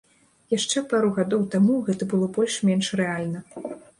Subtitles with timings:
[0.53, 3.39] Яшчэ пару гадоў таму гэта было больш-менш рэальна.